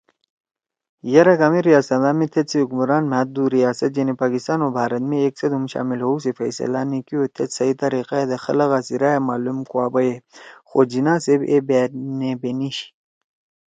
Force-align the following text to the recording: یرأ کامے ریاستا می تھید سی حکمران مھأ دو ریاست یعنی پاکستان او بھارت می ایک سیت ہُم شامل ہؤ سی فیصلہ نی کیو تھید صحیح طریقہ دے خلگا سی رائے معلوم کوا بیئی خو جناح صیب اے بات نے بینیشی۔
یرأ 1.13 1.35
کامے 1.39 1.59
ریاستا 1.69 2.11
می 2.17 2.27
تھید 2.31 2.47
سی 2.51 2.57
حکمران 2.63 3.03
مھأ 3.11 3.21
دو 3.33 3.43
ریاست 3.55 3.91
یعنی 3.97 4.13
پاکستان 4.21 4.59
او 4.63 4.69
بھارت 4.77 5.03
می 5.09 5.17
ایک 5.21 5.33
سیت 5.39 5.51
ہُم 5.55 5.65
شامل 5.73 5.99
ہؤ 6.05 6.15
سی 6.23 6.31
فیصلہ 6.39 6.81
نی 6.89 6.99
کیو 7.07 7.21
تھید 7.35 7.49
صحیح 7.57 7.75
طریقہ 7.81 8.17
دے 8.29 8.37
خلگا 8.45 8.79
سی 8.87 8.95
رائے 9.01 9.19
معلوم 9.27 9.57
کوا 9.71 9.85
بیئی 9.93 10.11
خو 10.69 10.79
جناح 10.91 11.17
صیب 11.25 11.41
اے 11.49 11.57
بات 11.67 11.91
نے 12.19 12.29
بینیشی۔ 12.41 12.87